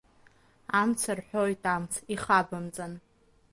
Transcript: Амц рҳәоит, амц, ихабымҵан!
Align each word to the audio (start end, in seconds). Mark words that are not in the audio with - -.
Амц 0.79 1.01
рҳәоит, 1.17 1.61
амц, 1.75 1.93
ихабымҵан! 2.13 2.93